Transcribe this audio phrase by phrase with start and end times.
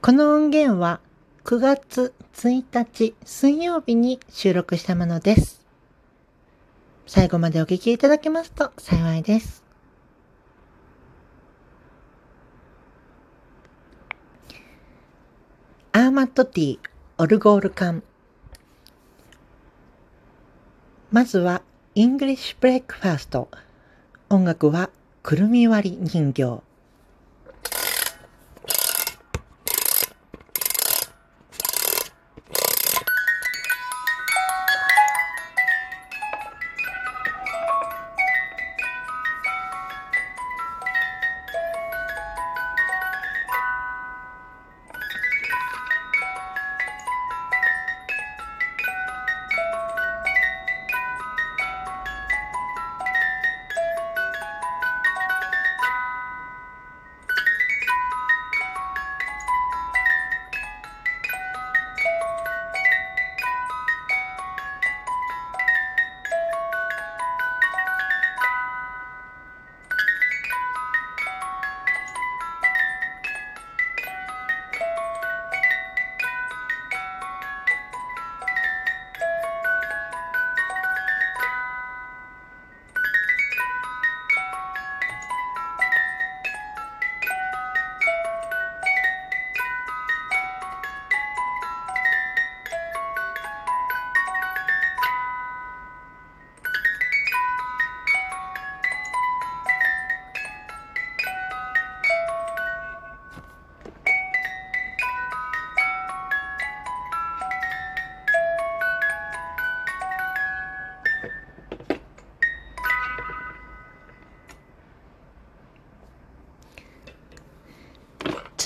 [0.00, 1.00] この音源は
[1.44, 5.66] 9月1日水曜日に収録したものです。
[7.08, 9.64] 最後までお聞きいただけますと幸いです。
[15.90, 16.78] アーマッドティー
[17.18, 18.04] オルゴール缶
[21.10, 21.62] まずは
[21.96, 23.48] イングリッシュブレックファースト
[24.30, 24.90] 音楽は
[25.24, 26.67] くるみ割り人形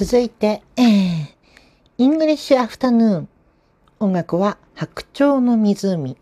[0.04, 1.26] 続いて、えー、
[1.98, 3.28] イングリッシュアフタヌーン
[4.00, 6.16] 音楽は白鳥の湖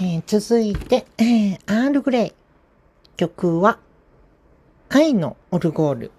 [0.00, 2.32] えー続いて、えーアールグレイ。
[3.16, 3.80] 曲は、
[4.90, 6.10] 愛のオルゴール。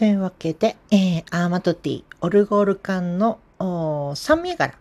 [0.00, 4.72] というわけで、えー、アーマトティオルゴール缶の3銘柄、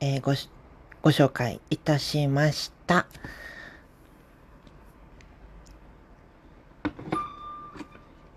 [0.00, 0.32] えー、ご
[1.02, 3.06] ご紹介いたしました。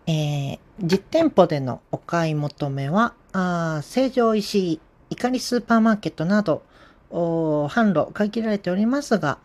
[0.07, 4.81] えー、実店舗でのお買い求めは、あ成城石井、
[5.11, 6.63] 怒りスーパーマーケットなど、
[7.11, 9.37] 販路限られておりますが、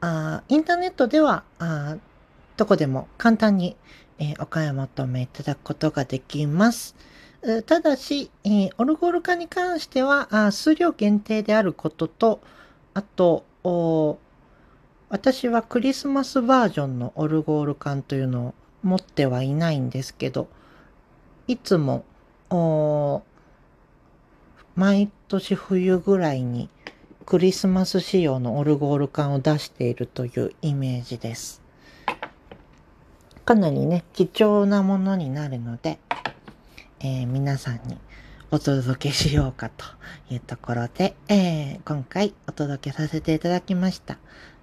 [0.00, 1.96] あインターネットではあ
[2.56, 3.76] どこでも簡単に、
[4.20, 6.94] えー、お買い求めいただくことができます。
[7.66, 12.40] ただし、えー、オルゴール化に関してはあ数量限定であることと、
[12.92, 13.44] あと、
[15.08, 20.48] 私はクリスマスバージョンのオルゴール缶というのを持ってはいないんですけど、
[21.46, 22.04] いつも、
[24.76, 26.68] 毎年冬ぐらいに
[27.24, 31.62] クリスマス仕様のオルゴール缶を出しているというイメージです。
[33.50, 35.98] かなりね、貴重なものになるので、
[37.00, 37.98] えー、皆さんに
[38.52, 39.84] お届けしようかと
[40.32, 44.18] いうところで、えー、今回お届けさせていただきました。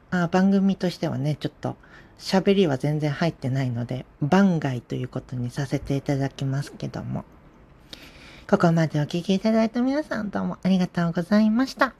[0.09, 1.75] あ番組としてはね、ちょっと
[2.17, 7.25] 喋りは全然入ってないので、番外ということにさせていただきますけども、
[8.49, 11.93] ここまでお聴きいただいた皆さんどうもありがとうございました。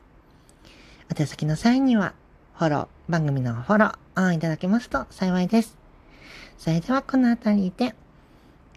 [1.12, 2.14] お手先の際には、
[2.58, 5.87] フォロー、番組のフォロー、いただけますと幸いです。
[6.58, 7.94] それではこの辺りで、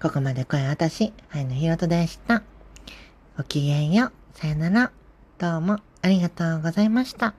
[0.02, 2.42] ここまで声私、愛のひろとでした。
[3.36, 4.38] ごきげんよう。
[4.38, 4.92] さよなら。
[5.38, 7.34] どうもありがとうございました。